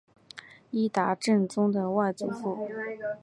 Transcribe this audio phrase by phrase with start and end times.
[0.71, 2.67] 伊达政宗的外祖父。